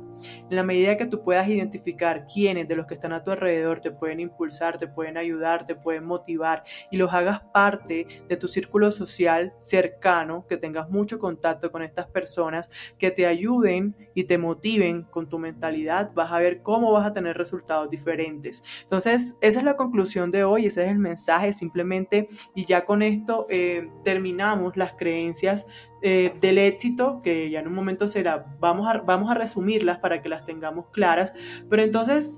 En 0.49 0.55
la 0.55 0.63
medida 0.63 0.97
que 0.97 1.05
tú 1.05 1.23
puedas 1.23 1.47
identificar 1.47 2.25
quiénes 2.31 2.67
de 2.67 2.75
los 2.75 2.87
que 2.87 2.93
están 2.93 3.13
a 3.13 3.23
tu 3.23 3.31
alrededor 3.31 3.81
te 3.81 3.91
pueden 3.91 4.19
impulsar, 4.19 4.77
te 4.77 4.87
pueden 4.87 5.17
ayudar, 5.17 5.65
te 5.65 5.75
pueden 5.75 6.05
motivar 6.05 6.63
y 6.91 6.97
los 6.97 7.13
hagas 7.13 7.41
parte 7.53 8.07
de 8.27 8.37
tu 8.37 8.47
círculo 8.47 8.91
social 8.91 9.53
cercano, 9.59 10.45
que 10.47 10.57
tengas 10.57 10.89
mucho 10.89 11.19
contacto 11.19 11.71
con 11.71 11.83
estas 11.83 12.07
personas, 12.07 12.71
que 12.97 13.11
te 13.11 13.25
ayuden 13.25 13.95
y 14.13 14.25
te 14.25 14.37
motiven 14.37 15.03
con 15.03 15.29
tu 15.29 15.39
mentalidad, 15.39 16.11
vas 16.13 16.31
a 16.31 16.39
ver 16.39 16.61
cómo 16.61 16.91
vas 16.91 17.05
a 17.05 17.13
tener 17.13 17.37
resultados 17.37 17.89
diferentes. 17.89 18.63
Entonces, 18.83 19.35
esa 19.41 19.59
es 19.59 19.65
la 19.65 19.75
conclusión 19.75 20.31
de 20.31 20.43
hoy, 20.43 20.65
ese 20.65 20.85
es 20.85 20.91
el 20.91 20.99
mensaje 20.99 21.53
simplemente 21.53 22.27
y 22.55 22.65
ya 22.65 22.85
con 22.85 23.01
esto 23.01 23.45
eh, 23.49 23.89
terminamos 24.03 24.77
las 24.77 24.93
creencias 24.93 25.65
eh, 26.01 26.33
del 26.41 26.57
éxito, 26.57 27.21
que 27.23 27.49
ya 27.49 27.59
en 27.59 27.67
un 27.67 27.73
momento 27.73 28.07
será, 28.07 28.45
vamos 28.59 28.87
a, 28.87 28.99
vamos 28.99 29.31
a 29.31 29.33
resumirlas 29.33 29.99
para 29.99 30.21
que 30.21 30.29
las 30.29 30.45
tengamos 30.45 30.87
claras, 30.91 31.33
pero 31.69 31.81
entonces 31.83 32.35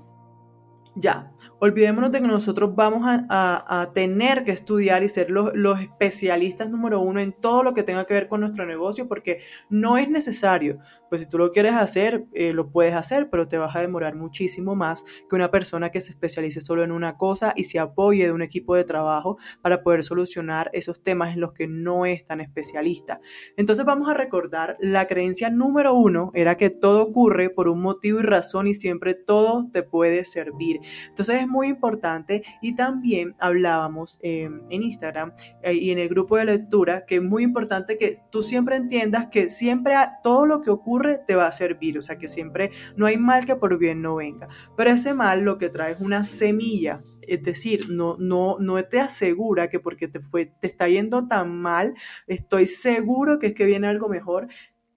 ya, 0.94 1.32
olvidémonos 1.60 2.10
de 2.10 2.20
que 2.20 2.26
nosotros 2.26 2.74
vamos 2.74 3.02
a, 3.04 3.90
tener 3.94 4.44
que 4.44 4.50
estudiar 4.50 5.02
y 5.02 5.08
ser 5.08 5.30
los, 5.30 5.50
los, 5.54 5.80
especialistas 5.80 6.68
número 6.68 7.00
uno 7.00 7.20
en 7.20 7.32
todo 7.32 7.62
lo 7.62 7.74
que 7.74 7.82
tenga 7.82 8.04
que 8.06 8.14
ver 8.14 8.28
con 8.28 8.40
nuestro 8.40 8.66
negocio, 8.66 9.08
porque 9.08 9.40
no 9.68 9.98
es 9.98 10.08
necesario. 10.10 10.78
Pues 11.10 11.22
si 11.22 11.28
tú 11.28 11.36
lo 11.38 11.50
quieres 11.50 11.74
hacer, 11.74 12.24
eh, 12.32 12.52
lo 12.52 12.70
puedes 12.70 12.94
hacer, 12.94 13.28
pero 13.30 13.48
te 13.48 13.58
vas 13.58 13.74
a 13.76 13.80
demorar 13.80 14.14
muchísimo 14.14 14.76
más 14.76 15.04
que 15.28 15.36
una 15.36 15.50
persona 15.50 15.90
que 15.90 16.00
se 16.00 16.12
especialice 16.12 16.60
solo 16.60 16.84
en 16.84 16.92
una 16.92 17.16
cosa 17.16 17.52
y 17.56 17.64
se 17.64 17.80
apoye 17.80 18.24
de 18.24 18.32
un 18.32 18.42
equipo 18.42 18.76
de 18.76 18.84
trabajo 18.84 19.36
para 19.60 19.82
poder 19.82 20.04
solucionar 20.04 20.70
esos 20.72 21.02
temas 21.02 21.34
en 21.34 21.40
los 21.40 21.52
que 21.52 21.66
no 21.66 22.06
es 22.06 22.24
tan 22.24 22.40
especialista. 22.40 23.20
Entonces 23.56 23.84
vamos 23.84 24.08
a 24.08 24.14
recordar, 24.14 24.76
la 24.80 25.08
creencia 25.08 25.50
número 25.50 25.94
uno 25.94 26.30
era 26.32 26.56
que 26.56 26.70
todo 26.70 27.02
ocurre 27.02 27.50
por 27.50 27.68
un 27.68 27.82
motivo 27.82 28.20
y 28.20 28.22
razón 28.22 28.68
y 28.68 28.74
siempre 28.74 29.14
todo 29.14 29.68
te 29.72 29.82
puede 29.82 30.24
servir. 30.24 30.80
Entonces 31.08 31.40
es 31.40 31.48
muy 31.48 31.66
importante 31.66 32.44
y 32.62 32.76
también 32.76 33.34
hablábamos 33.40 34.18
en 34.22 34.62
Instagram 34.70 35.32
eh, 35.62 35.74
y 35.74 35.90
en 35.90 35.98
el 35.98 36.08
grupo 36.08 36.36
de 36.36 36.44
lectura 36.44 37.04
que 37.04 37.16
es 37.16 37.22
muy 37.22 37.42
importante 37.42 37.98
que 37.98 38.18
tú 38.30 38.44
siempre 38.44 38.76
entiendas 38.76 39.26
que 39.26 39.48
siempre 39.48 39.94
todo 40.22 40.46
lo 40.46 40.60
que 40.60 40.70
ocurre 40.70 40.99
te 41.26 41.34
va 41.34 41.46
a 41.46 41.52
servir, 41.52 41.98
o 41.98 42.02
sea 42.02 42.18
que 42.18 42.28
siempre 42.28 42.70
no 42.96 43.06
hay 43.06 43.16
mal 43.16 43.46
que 43.46 43.56
por 43.56 43.78
bien 43.78 44.02
no 44.02 44.16
venga, 44.16 44.48
pero 44.76 44.90
ese 44.90 45.14
mal 45.14 45.40
lo 45.42 45.58
que 45.58 45.68
trae 45.70 45.92
es 45.92 46.00
una 46.00 46.24
semilla 46.24 47.02
es 47.30 47.44
decir, 47.44 47.90
no, 47.90 48.16
no, 48.18 48.56
no 48.58 48.82
te 48.84 48.98
asegura 48.98 49.70
que 49.70 49.78
porque 49.78 50.08
te, 50.08 50.18
fue, 50.18 50.46
te 50.46 50.66
está 50.66 50.88
yendo 50.88 51.28
tan 51.28 51.60
mal, 51.60 51.94
estoy 52.26 52.66
seguro 52.66 53.38
que 53.38 53.48
es 53.48 53.54
que 53.54 53.66
viene 53.66 53.86
algo 53.86 54.08
mejor. 54.08 54.48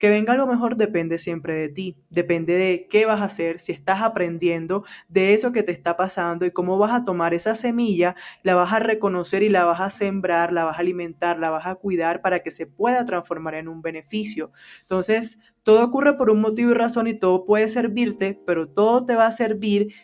Que 0.04 0.10
venga 0.10 0.34
algo 0.34 0.46
mejor 0.46 0.76
depende 0.76 1.18
siempre 1.18 1.54
de 1.54 1.70
ti, 1.70 1.96
depende 2.10 2.52
de 2.52 2.88
qué 2.90 3.06
vas 3.06 3.22
a 3.22 3.24
hacer, 3.24 3.58
si 3.58 3.72
estás 3.72 4.02
aprendiendo 4.02 4.84
de 5.08 5.32
eso 5.32 5.50
que 5.50 5.62
te 5.62 5.72
está 5.72 5.96
pasando 5.96 6.44
y 6.44 6.50
cómo 6.50 6.76
vas 6.76 6.92
a 6.92 7.06
tomar 7.06 7.32
esa 7.32 7.54
semilla, 7.54 8.14
la 8.42 8.54
vas 8.54 8.70
a 8.74 8.80
reconocer 8.80 9.42
y 9.42 9.48
la 9.48 9.64
vas 9.64 9.80
a 9.80 9.88
sembrar, 9.88 10.52
la 10.52 10.64
vas 10.64 10.76
a 10.76 10.80
alimentar, 10.80 11.38
la 11.38 11.48
vas 11.48 11.64
a 11.66 11.76
cuidar 11.76 12.20
para 12.20 12.40
que 12.40 12.50
se 12.50 12.66
pueda 12.66 13.06
transformar 13.06 13.54
en 13.54 13.66
un 13.66 13.80
beneficio. 13.80 14.52
Entonces, 14.82 15.38
todo 15.62 15.82
ocurre 15.82 16.18
por 16.18 16.28
un 16.28 16.42
motivo 16.42 16.72
y 16.72 16.74
razón 16.74 17.06
y 17.06 17.18
todo 17.18 17.46
puede 17.46 17.70
servirte, 17.70 18.38
pero 18.44 18.68
todo 18.68 19.06
te 19.06 19.14
va 19.14 19.24
a 19.24 19.32
servir 19.32 19.94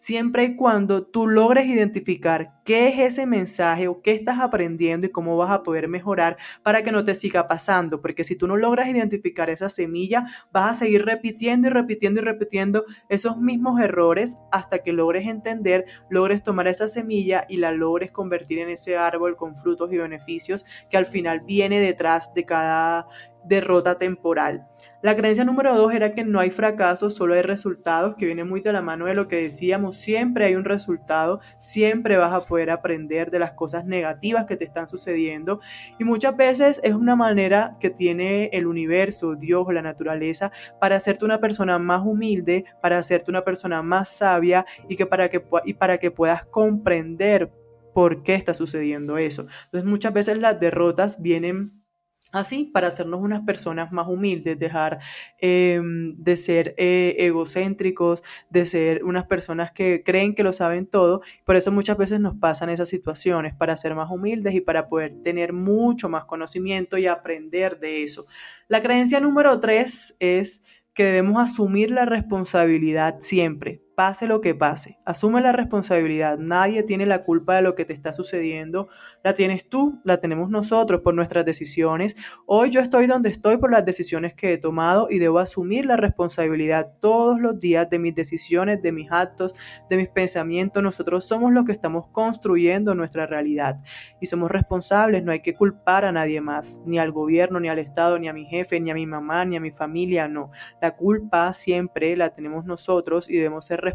siempre 0.00 0.44
y 0.44 0.56
cuando 0.56 1.04
tú 1.04 1.28
logres 1.28 1.66
identificar 1.66 2.54
qué 2.64 2.88
es 2.88 2.98
ese 2.98 3.26
mensaje 3.26 3.86
o 3.86 4.00
qué 4.00 4.12
estás 4.12 4.40
aprendiendo 4.40 5.06
y 5.06 5.10
cómo 5.10 5.36
vas 5.36 5.50
a 5.50 5.62
poder 5.62 5.88
mejorar 5.88 6.38
para 6.62 6.82
que 6.82 6.90
no 6.90 7.04
te 7.04 7.14
siga 7.14 7.46
pasando. 7.48 8.00
Porque 8.00 8.24
si 8.24 8.34
tú 8.34 8.46
no 8.46 8.56
logras 8.56 8.88
identificar 8.88 9.50
esa 9.50 9.68
semilla, 9.68 10.24
vas 10.52 10.70
a 10.70 10.74
seguir 10.74 11.04
repitiendo 11.04 11.68
y 11.68 11.70
repitiendo 11.70 12.22
y 12.22 12.24
repitiendo 12.24 12.86
esos 13.10 13.36
mismos 13.36 13.78
errores 13.78 14.38
hasta 14.50 14.78
que 14.78 14.94
logres 14.94 15.28
entender, 15.28 15.84
logres 16.08 16.42
tomar 16.42 16.66
esa 16.66 16.88
semilla 16.88 17.44
y 17.46 17.58
la 17.58 17.70
logres 17.70 18.10
convertir 18.10 18.60
en 18.60 18.70
ese 18.70 18.96
árbol 18.96 19.36
con 19.36 19.58
frutos 19.58 19.92
y 19.92 19.98
beneficios 19.98 20.64
que 20.88 20.96
al 20.96 21.04
final 21.04 21.40
viene 21.40 21.78
detrás 21.78 22.32
de 22.32 22.46
cada 22.46 23.06
derrota 23.44 23.98
temporal. 23.98 24.66
La 25.02 25.16
creencia 25.16 25.44
número 25.44 25.74
dos 25.74 25.94
era 25.94 26.12
que 26.12 26.24
no 26.24 26.40
hay 26.40 26.50
fracaso, 26.50 27.08
solo 27.08 27.34
hay 27.34 27.42
resultados, 27.42 28.16
que 28.16 28.26
viene 28.26 28.44
muy 28.44 28.60
de 28.60 28.72
la 28.72 28.82
mano 28.82 29.06
de 29.06 29.14
lo 29.14 29.28
que 29.28 29.36
decíamos, 29.36 29.96
siempre 29.96 30.44
hay 30.44 30.54
un 30.54 30.64
resultado, 30.64 31.40
siempre 31.58 32.16
vas 32.16 32.32
a 32.32 32.46
poder 32.46 32.70
aprender 32.70 33.30
de 33.30 33.38
las 33.38 33.52
cosas 33.52 33.86
negativas 33.86 34.44
que 34.44 34.56
te 34.56 34.64
están 34.64 34.88
sucediendo 34.88 35.60
y 35.98 36.04
muchas 36.04 36.36
veces 36.36 36.80
es 36.82 36.94
una 36.94 37.16
manera 37.16 37.76
que 37.80 37.90
tiene 37.90 38.50
el 38.52 38.66
universo, 38.66 39.36
Dios 39.36 39.64
o 39.66 39.72
la 39.72 39.82
naturaleza 39.82 40.52
para 40.78 40.96
hacerte 40.96 41.24
una 41.24 41.40
persona 41.40 41.78
más 41.78 42.02
humilde, 42.04 42.64
para 42.82 42.98
hacerte 42.98 43.30
una 43.30 43.42
persona 43.42 43.82
más 43.82 44.10
sabia 44.10 44.66
y, 44.88 44.96
que 44.96 45.06
para, 45.06 45.30
que, 45.30 45.42
y 45.64 45.74
para 45.74 45.98
que 45.98 46.10
puedas 46.10 46.44
comprender 46.44 47.50
por 47.94 48.22
qué 48.22 48.34
está 48.34 48.54
sucediendo 48.54 49.18
eso. 49.18 49.46
Entonces 49.64 49.88
muchas 49.88 50.12
veces 50.12 50.38
las 50.38 50.60
derrotas 50.60 51.20
vienen 51.20 51.79
Así, 52.32 52.64
para 52.64 52.88
hacernos 52.88 53.20
unas 53.20 53.44
personas 53.44 53.90
más 53.90 54.06
humildes, 54.06 54.58
dejar 54.58 55.00
em, 55.38 56.14
de 56.16 56.36
ser 56.36 56.74
eh, 56.78 57.16
egocéntricos, 57.18 58.22
de 58.50 58.66
ser 58.66 59.04
unas 59.04 59.26
personas 59.26 59.72
que 59.72 60.02
creen 60.04 60.34
que 60.34 60.44
lo 60.44 60.52
saben 60.52 60.86
todo. 60.86 61.22
Por 61.44 61.56
eso 61.56 61.72
muchas 61.72 61.96
veces 61.98 62.20
nos 62.20 62.36
pasan 62.36 62.70
esas 62.70 62.88
situaciones, 62.88 63.54
para 63.54 63.76
ser 63.76 63.94
más 63.94 64.10
humildes 64.10 64.54
y 64.54 64.60
para 64.60 64.88
poder 64.88 65.14
tener 65.24 65.52
mucho 65.52 66.08
más 66.08 66.24
conocimiento 66.24 66.98
y 66.98 67.06
aprender 67.06 67.80
de 67.80 68.04
eso. 68.04 68.26
La 68.68 68.80
creencia 68.80 69.18
número 69.18 69.58
tres 69.58 70.16
es 70.20 70.62
que 70.94 71.04
debemos 71.04 71.42
asumir 71.42 71.90
la 71.90 72.04
responsabilidad 72.04 73.16
siempre 73.20 73.82
pase 74.00 74.26
lo 74.26 74.40
que 74.40 74.54
pase. 74.54 74.98
Asume 75.04 75.42
la 75.42 75.52
responsabilidad. 75.52 76.38
Nadie 76.38 76.82
tiene 76.84 77.04
la 77.04 77.22
culpa 77.22 77.56
de 77.56 77.60
lo 77.60 77.74
que 77.74 77.84
te 77.84 77.92
está 77.92 78.14
sucediendo. 78.14 78.88
La 79.22 79.34
tienes 79.34 79.68
tú, 79.68 80.00
la 80.04 80.22
tenemos 80.22 80.48
nosotros 80.48 81.02
por 81.02 81.12
nuestras 81.12 81.44
decisiones. 81.44 82.16
Hoy 82.46 82.70
yo 82.70 82.80
estoy 82.80 83.06
donde 83.06 83.28
estoy 83.28 83.58
por 83.58 83.70
las 83.70 83.84
decisiones 83.84 84.32
que 84.32 84.54
he 84.54 84.56
tomado 84.56 85.08
y 85.10 85.18
debo 85.18 85.38
asumir 85.38 85.84
la 85.84 85.98
responsabilidad 85.98 86.94
todos 87.00 87.38
los 87.38 87.60
días 87.60 87.90
de 87.90 87.98
mis 87.98 88.14
decisiones, 88.14 88.80
de 88.80 88.90
mis 88.90 89.12
actos, 89.12 89.54
de 89.90 89.98
mis 89.98 90.08
pensamientos. 90.08 90.82
Nosotros 90.82 91.26
somos 91.26 91.52
los 91.52 91.66
que 91.66 91.72
estamos 91.72 92.06
construyendo 92.10 92.94
nuestra 92.94 93.26
realidad 93.26 93.76
y 94.18 94.24
somos 94.24 94.50
responsables. 94.50 95.24
No 95.24 95.32
hay 95.32 95.42
que 95.42 95.52
culpar 95.52 96.06
a 96.06 96.12
nadie 96.12 96.40
más, 96.40 96.80
ni 96.86 96.98
al 96.98 97.12
gobierno, 97.12 97.60
ni 97.60 97.68
al 97.68 97.78
Estado, 97.78 98.18
ni 98.18 98.30
a 98.30 98.32
mi 98.32 98.46
jefe, 98.46 98.80
ni 98.80 98.90
a 98.90 98.94
mi 98.94 99.04
mamá, 99.04 99.44
ni 99.44 99.58
a 99.58 99.60
mi 99.60 99.72
familia. 99.72 100.26
No, 100.26 100.52
la 100.80 100.96
culpa 100.96 101.52
siempre 101.52 102.16
la 102.16 102.30
tenemos 102.30 102.64
nosotros 102.64 103.28
y 103.28 103.36
debemos 103.36 103.66
ser 103.66 103.82
responsables 103.82 103.89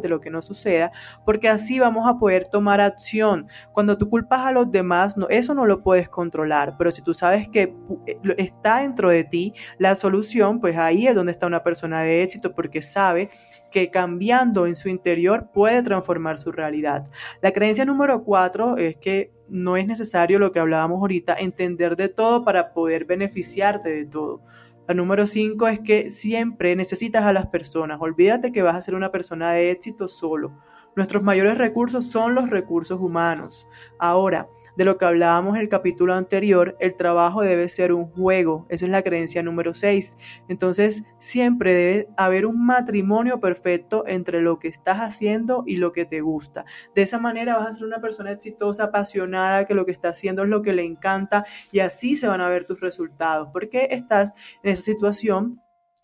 de 0.00 0.08
lo 0.08 0.20
que 0.20 0.30
nos 0.30 0.46
suceda, 0.46 0.92
porque 1.24 1.48
así 1.48 1.78
vamos 1.78 2.08
a 2.08 2.18
poder 2.18 2.46
tomar 2.48 2.80
acción. 2.80 3.48
Cuando 3.72 3.98
tú 3.98 4.08
culpas 4.08 4.40
a 4.40 4.52
los 4.52 4.70
demás, 4.70 5.16
no, 5.16 5.28
eso 5.28 5.54
no 5.54 5.66
lo 5.66 5.82
puedes 5.82 6.08
controlar, 6.08 6.76
pero 6.78 6.90
si 6.90 7.02
tú 7.02 7.14
sabes 7.14 7.48
que 7.48 7.74
eh, 8.06 8.18
está 8.38 8.80
dentro 8.80 9.10
de 9.10 9.24
ti 9.24 9.54
la 9.78 9.94
solución, 9.94 10.60
pues 10.60 10.76
ahí 10.76 11.06
es 11.06 11.14
donde 11.14 11.32
está 11.32 11.46
una 11.46 11.62
persona 11.62 12.02
de 12.02 12.22
éxito, 12.22 12.54
porque 12.54 12.82
sabe 12.82 13.30
que 13.70 13.90
cambiando 13.90 14.66
en 14.66 14.76
su 14.76 14.88
interior 14.88 15.50
puede 15.52 15.82
transformar 15.82 16.38
su 16.38 16.52
realidad. 16.52 17.08
La 17.40 17.52
creencia 17.52 17.84
número 17.84 18.24
cuatro 18.24 18.76
es 18.76 18.96
que 18.96 19.32
no 19.48 19.76
es 19.76 19.86
necesario 19.86 20.38
lo 20.38 20.52
que 20.52 20.60
hablábamos 20.60 21.00
ahorita, 21.00 21.34
entender 21.34 21.96
de 21.96 22.08
todo 22.08 22.44
para 22.44 22.72
poder 22.72 23.04
beneficiarte 23.04 23.90
de 23.90 24.06
todo. 24.06 24.42
La 24.90 24.94
número 24.94 25.28
cinco 25.28 25.68
es 25.68 25.78
que 25.78 26.10
siempre 26.10 26.74
necesitas 26.74 27.22
a 27.22 27.32
las 27.32 27.46
personas. 27.46 28.00
Olvídate 28.00 28.50
que 28.50 28.62
vas 28.62 28.74
a 28.74 28.82
ser 28.82 28.96
una 28.96 29.12
persona 29.12 29.52
de 29.52 29.70
éxito 29.70 30.08
solo. 30.08 30.50
Nuestros 30.96 31.22
mayores 31.22 31.58
recursos 31.58 32.06
son 32.06 32.34
los 32.34 32.50
recursos 32.50 32.98
humanos. 33.00 33.68
Ahora, 34.00 34.48
de 34.76 34.84
lo 34.84 34.98
que 34.98 35.04
hablábamos 35.04 35.56
en 35.56 35.62
el 35.62 35.68
capítulo 35.68 36.14
anterior, 36.14 36.76
el 36.80 36.96
trabajo 36.96 37.42
debe 37.42 37.68
ser 37.68 37.92
un 37.92 38.06
juego. 38.06 38.66
Esa 38.68 38.84
es 38.84 38.90
la 38.90 39.02
creencia 39.02 39.42
número 39.42 39.74
6. 39.74 40.18
Entonces, 40.48 41.04
siempre 41.18 41.74
debe 41.74 42.08
haber 42.16 42.46
un 42.46 42.64
matrimonio 42.64 43.40
perfecto 43.40 44.04
entre 44.06 44.40
lo 44.40 44.58
que 44.58 44.68
estás 44.68 44.98
haciendo 44.98 45.64
y 45.66 45.76
lo 45.76 45.92
que 45.92 46.04
te 46.04 46.20
gusta. 46.20 46.64
De 46.94 47.02
esa 47.02 47.18
manera 47.18 47.56
vas 47.56 47.68
a 47.68 47.72
ser 47.72 47.86
una 47.86 48.00
persona 48.00 48.32
exitosa, 48.32 48.84
apasionada, 48.84 49.66
que 49.66 49.74
lo 49.74 49.86
que 49.86 49.92
está 49.92 50.10
haciendo 50.10 50.42
es 50.42 50.48
lo 50.48 50.62
que 50.62 50.72
le 50.72 50.84
encanta 50.84 51.44
y 51.72 51.80
así 51.80 52.16
se 52.16 52.28
van 52.28 52.40
a 52.40 52.48
ver 52.48 52.64
tus 52.64 52.80
resultados, 52.80 53.48
porque 53.52 53.88
estás 53.90 54.34
en 54.62 54.72
esa 54.72 54.82
situación 54.82 55.60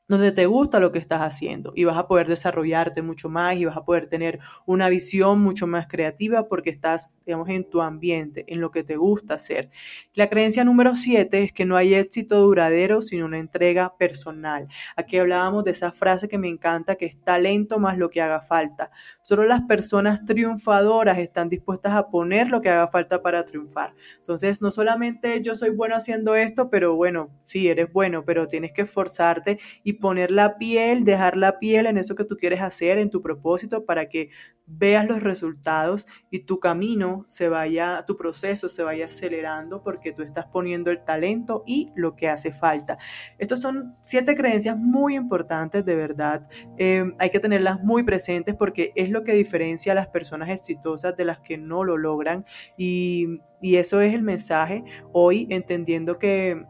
donde 0.08 0.30
te 0.32 0.46
gusta 0.46 0.78
lo 0.78 0.92
que 0.92 0.98
estás 0.98 1.22
haciendo 1.22 1.72
y 1.74 1.84
vas 1.84 1.96
a 1.96 2.06
poder 2.06 2.28
desarrollarte 2.28 3.02
mucho 3.02 3.28
más 3.28 3.56
y 3.56 3.64
vas 3.64 3.76
a 3.76 3.84
poder 3.84 4.08
tener 4.08 4.38
una 4.64 4.88
visión 4.88 5.40
mucho 5.40 5.66
más 5.66 5.88
creativa 5.88 6.46
porque 6.48 6.70
estás, 6.70 7.12
digamos, 7.24 7.48
en 7.48 7.68
tu 7.68 7.82
ambiente, 7.82 8.44
en 8.48 8.60
lo 8.60 8.70
que 8.70 8.84
te 8.84 8.96
gusta 8.96 9.34
hacer. 9.34 9.70
La 10.14 10.28
creencia 10.28 10.64
número 10.64 10.94
siete 10.94 11.42
es 11.42 11.52
que 11.52 11.64
no 11.64 11.76
hay 11.76 11.94
éxito 11.94 12.38
duradero 12.40 13.02
sin 13.02 13.22
una 13.22 13.38
entrega 13.38 13.96
personal. 13.96 14.68
Aquí 14.96 15.18
hablábamos 15.18 15.64
de 15.64 15.72
esa 15.72 15.90
frase 15.90 16.28
que 16.28 16.38
me 16.38 16.48
encanta, 16.48 16.94
que 16.94 17.06
es 17.06 17.18
talento 17.22 17.78
más 17.78 17.98
lo 17.98 18.10
que 18.10 18.22
haga 18.22 18.40
falta. 18.40 18.90
Solo 19.22 19.44
las 19.44 19.62
personas 19.62 20.24
triunfadoras 20.24 21.18
están 21.18 21.48
dispuestas 21.48 21.94
a 21.94 22.08
poner 22.10 22.48
lo 22.48 22.60
que 22.60 22.70
haga 22.70 22.86
falta 22.86 23.22
para 23.22 23.44
triunfar. 23.44 23.92
Entonces, 24.18 24.62
no 24.62 24.70
solamente 24.70 25.42
yo 25.42 25.56
soy 25.56 25.70
bueno 25.70 25.96
haciendo 25.96 26.36
esto, 26.36 26.70
pero 26.70 26.94
bueno, 26.94 27.30
sí, 27.44 27.66
eres 27.68 27.92
bueno, 27.92 28.24
pero 28.24 28.46
tienes 28.46 28.72
que 28.72 28.82
esforzarte 28.82 29.58
y 29.82 29.95
poner 29.96 30.30
la 30.30 30.58
piel, 30.58 31.04
dejar 31.04 31.36
la 31.36 31.58
piel 31.58 31.86
en 31.86 31.98
eso 31.98 32.14
que 32.14 32.24
tú 32.24 32.36
quieres 32.36 32.60
hacer, 32.60 32.98
en 32.98 33.10
tu 33.10 33.22
propósito, 33.22 33.84
para 33.84 34.08
que 34.08 34.30
veas 34.66 35.06
los 35.06 35.22
resultados 35.22 36.06
y 36.30 36.40
tu 36.40 36.58
camino 36.58 37.24
se 37.28 37.48
vaya, 37.48 38.04
tu 38.06 38.16
proceso 38.16 38.68
se 38.68 38.82
vaya 38.82 39.06
acelerando 39.06 39.82
porque 39.82 40.12
tú 40.12 40.22
estás 40.22 40.46
poniendo 40.46 40.90
el 40.90 41.04
talento 41.04 41.62
y 41.66 41.92
lo 41.94 42.16
que 42.16 42.28
hace 42.28 42.52
falta. 42.52 42.98
Estos 43.38 43.60
son 43.60 43.96
siete 44.00 44.34
creencias 44.34 44.76
muy 44.76 45.14
importantes, 45.14 45.84
de 45.84 45.94
verdad. 45.94 46.48
Eh, 46.78 47.04
hay 47.18 47.30
que 47.30 47.40
tenerlas 47.40 47.82
muy 47.82 48.02
presentes 48.02 48.56
porque 48.56 48.92
es 48.96 49.10
lo 49.10 49.22
que 49.22 49.32
diferencia 49.32 49.92
a 49.92 49.94
las 49.94 50.08
personas 50.08 50.50
exitosas 50.50 51.16
de 51.16 51.24
las 51.24 51.38
que 51.40 51.58
no 51.58 51.84
lo 51.84 51.96
logran 51.96 52.44
y, 52.76 53.40
y 53.60 53.76
eso 53.76 54.00
es 54.00 54.12
el 54.12 54.22
mensaje 54.22 54.84
hoy, 55.12 55.46
entendiendo 55.50 56.18
que 56.18 56.66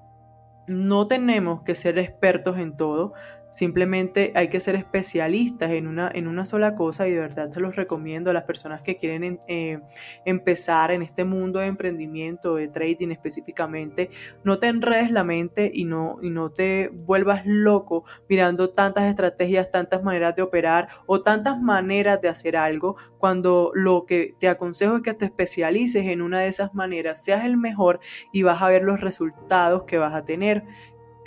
no 0.67 1.07
tenemos 1.07 1.63
que 1.63 1.75
ser 1.75 1.99
expertos 1.99 2.59
en 2.59 2.77
todo, 2.77 3.13
Simplemente 3.57 4.33
hay 4.35 4.49
que 4.49 4.61
ser 4.61 4.75
especialistas 4.75 5.71
en 5.71 5.87
una, 5.87 6.11
en 6.13 6.29
una 6.29 6.45
sola 6.45 6.75
cosa 6.75 7.09
y 7.09 7.13
de 7.13 7.21
verdad 7.21 7.51
se 7.51 7.59
los 7.59 7.75
recomiendo 7.75 8.29
a 8.29 8.35
las 8.35 8.43
personas 8.43 8.83
que 8.83 8.99
quieren 8.99 9.41
eh, 9.49 9.81
empezar 10.27 10.91
en 10.91 11.01
este 11.01 11.25
mundo 11.25 11.59
de 11.59 11.65
emprendimiento, 11.65 12.57
de 12.57 12.69
trading 12.69 13.13
específicamente. 13.13 14.11
No 14.45 14.59
te 14.59 14.67
enredes 14.67 15.11
la 15.11 15.25
mente 15.25 15.71
y 15.73 15.87
no, 15.87 16.19
y 16.21 16.29
no 16.29 16.51
te 16.51 16.91
vuelvas 16.93 17.47
loco 17.47 18.05
mirando 18.29 18.69
tantas 18.69 19.05
estrategias, 19.05 19.71
tantas 19.71 20.03
maneras 20.03 20.37
de 20.37 20.43
operar 20.43 20.89
o 21.07 21.23
tantas 21.23 21.59
maneras 21.59 22.21
de 22.21 22.29
hacer 22.29 22.59
algo 22.59 22.97
cuando 23.17 23.71
lo 23.73 24.05
que 24.05 24.35
te 24.39 24.51
aconsejo 24.51 24.97
es 24.97 25.03
que 25.03 25.15
te 25.15 25.25
especialices 25.25 26.05
en 26.05 26.21
una 26.21 26.41
de 26.41 26.49
esas 26.49 26.75
maneras, 26.75 27.25
seas 27.25 27.47
el 27.47 27.57
mejor 27.57 28.01
y 28.35 28.43
vas 28.43 28.61
a 28.61 28.69
ver 28.69 28.83
los 28.83 29.01
resultados 29.01 29.85
que 29.85 29.97
vas 29.97 30.13
a 30.13 30.27
tener. 30.27 30.65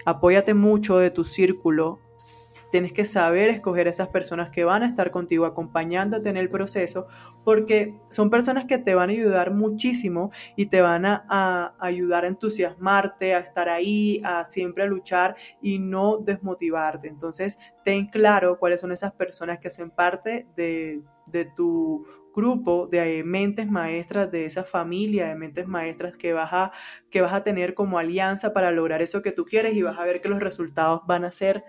Apóyate 0.06 0.54
mucho 0.54 1.00
de 1.00 1.10
tu 1.10 1.24
círculo 1.24 2.08
Tienes 2.72 2.94
que 2.94 3.06
saber 3.06 3.50
escoger 3.50 3.88
esas 3.88 4.10
personas 4.10 4.50
que 4.50 4.64
van 4.64 4.84
a 4.84 4.88
estar 4.88 5.12
contigo 5.12 5.46
acompañándote 5.46 6.30
en 6.30 6.38
el 6.38 6.50
proceso 6.50 7.08
porque 7.44 7.96
son 8.10 8.30
personas 8.30 8.66
que 8.66 8.78
te 8.78 8.96
van 8.96 9.10
a 9.10 9.14
ayudar 9.14 9.52
muchísimo 9.52 10.32
y 10.56 10.68
te 10.68 10.82
van 10.82 11.06
a, 11.06 11.76
ayudar 11.80 12.26
a 12.26 12.28
entusiasmarte, 12.28 13.34
a 13.34 13.40
estar 13.40 13.70
ahí, 13.70 14.22
a 14.24 14.46
siempre 14.46 14.88
luchar 14.88 15.36
y 15.62 15.80
no 15.80 16.18
desmotivarte. 16.18 17.08
Entonces, 17.08 17.60
ten 17.84 18.08
claro 18.08 18.60
cuáles 18.60 18.82
son 18.82 18.92
esas 18.92 19.14
personas 19.14 19.60
que 19.60 19.68
hacen 19.68 19.90
parte 19.90 20.48
de, 20.56 21.02
de 21.26 21.46
tu 21.46 22.06
grupo 22.36 22.88
de 22.88 23.24
mentes 23.24 23.70
maestras, 23.70 24.32
de 24.32 24.46
esa 24.46 24.64
familia 24.64 25.28
de 25.28 25.36
mentes 25.36 25.68
maestras 25.68 26.16
que 26.16 26.34
vas, 26.34 26.54
a, 26.54 26.72
que 27.10 27.22
vas 27.22 27.34
a 27.34 27.44
tener 27.44 27.74
como 27.74 28.00
alianza 28.00 28.54
para 28.54 28.72
lograr 28.72 29.02
eso 29.02 29.22
que 29.22 29.32
tú 29.32 29.46
quieres 29.46 29.76
y 29.76 29.82
vas 29.82 29.98
a 30.00 30.06
ver 30.06 30.22
que 30.22 30.30
los 30.30 30.40
resultados 30.40 31.02
van 31.06 31.26
a 31.26 31.32
ser 31.32 31.64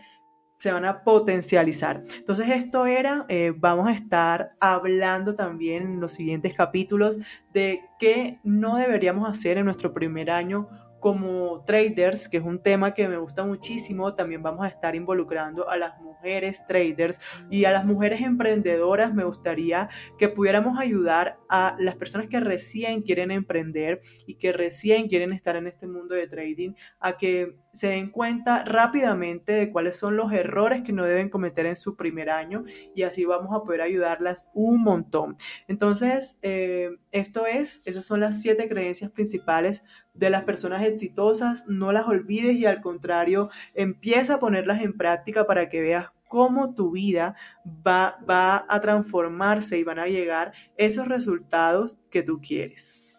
se 0.60 0.70
van 0.70 0.84
a 0.84 1.02
potencializar. 1.02 2.04
Entonces 2.18 2.48
esto 2.50 2.84
era, 2.84 3.24
eh, 3.28 3.54
vamos 3.56 3.88
a 3.88 3.92
estar 3.92 4.52
hablando 4.60 5.34
también 5.34 5.84
en 5.84 6.00
los 6.00 6.12
siguientes 6.12 6.54
capítulos 6.54 7.18
de 7.54 7.80
qué 7.98 8.38
no 8.44 8.76
deberíamos 8.76 9.26
hacer 9.28 9.56
en 9.56 9.64
nuestro 9.64 9.94
primer 9.94 10.30
año 10.30 10.68
como 11.00 11.64
traders, 11.64 12.28
que 12.28 12.36
es 12.36 12.44
un 12.44 12.62
tema 12.62 12.94
que 12.94 13.08
me 13.08 13.16
gusta 13.16 13.44
muchísimo, 13.44 14.14
también 14.14 14.42
vamos 14.42 14.64
a 14.64 14.68
estar 14.68 14.94
involucrando 14.94 15.68
a 15.68 15.76
las 15.76 16.00
mujeres 16.00 16.64
traders 16.66 17.18
y 17.50 17.64
a 17.64 17.72
las 17.72 17.84
mujeres 17.84 18.20
emprendedoras. 18.20 19.14
Me 19.14 19.24
gustaría 19.24 19.88
que 20.18 20.28
pudiéramos 20.28 20.78
ayudar 20.78 21.38
a 21.48 21.76
las 21.78 21.96
personas 21.96 22.28
que 22.28 22.40
recién 22.40 23.02
quieren 23.02 23.30
emprender 23.30 24.00
y 24.26 24.34
que 24.34 24.52
recién 24.52 25.08
quieren 25.08 25.32
estar 25.32 25.56
en 25.56 25.66
este 25.66 25.86
mundo 25.86 26.14
de 26.14 26.28
trading 26.28 26.74
a 27.00 27.16
que 27.16 27.56
se 27.72 27.88
den 27.88 28.10
cuenta 28.10 28.64
rápidamente 28.64 29.52
de 29.52 29.70
cuáles 29.70 29.96
son 29.96 30.16
los 30.16 30.32
errores 30.32 30.82
que 30.82 30.92
no 30.92 31.04
deben 31.04 31.28
cometer 31.28 31.66
en 31.66 31.76
su 31.76 31.96
primer 31.96 32.30
año 32.30 32.64
y 32.94 33.02
así 33.02 33.24
vamos 33.24 33.54
a 33.54 33.62
poder 33.62 33.80
ayudarlas 33.80 34.48
un 34.54 34.82
montón. 34.82 35.36
Entonces, 35.68 36.38
eh, 36.42 36.90
esto 37.12 37.46
es, 37.46 37.82
esas 37.84 38.04
son 38.04 38.20
las 38.20 38.40
siete 38.40 38.68
creencias 38.68 39.10
principales 39.10 39.84
de 40.14 40.30
las 40.30 40.44
personas 40.44 40.82
exitosas, 40.84 41.64
no 41.66 41.92
las 41.92 42.06
olvides 42.06 42.56
y 42.56 42.66
al 42.66 42.80
contrario, 42.80 43.50
empieza 43.74 44.34
a 44.34 44.40
ponerlas 44.40 44.82
en 44.82 44.96
práctica 44.96 45.46
para 45.46 45.68
que 45.68 45.80
veas 45.80 46.06
cómo 46.28 46.74
tu 46.74 46.92
vida 46.92 47.34
va, 47.66 48.18
va 48.28 48.64
a 48.68 48.80
transformarse 48.80 49.78
y 49.78 49.84
van 49.84 49.98
a 49.98 50.06
llegar 50.06 50.52
esos 50.76 51.08
resultados 51.08 51.98
que 52.10 52.22
tú 52.22 52.40
quieres. 52.40 53.09